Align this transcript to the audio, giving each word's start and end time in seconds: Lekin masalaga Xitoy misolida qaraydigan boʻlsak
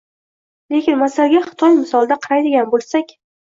Lekin 0.75 0.97
masalaga 1.03 1.43
Xitoy 1.51 1.77
misolida 1.77 2.21
qaraydigan 2.27 2.77
boʻlsak 2.77 3.19